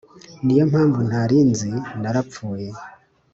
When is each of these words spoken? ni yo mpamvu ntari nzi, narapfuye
ni 0.43 0.53
yo 0.59 0.63
mpamvu 0.71 0.99
ntari 1.09 1.37
nzi, 1.49 1.71
narapfuye 2.01 2.67